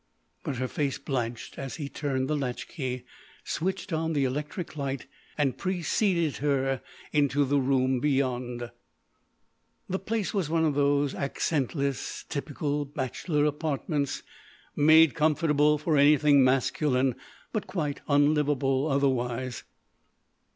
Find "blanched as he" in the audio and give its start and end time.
0.97-1.87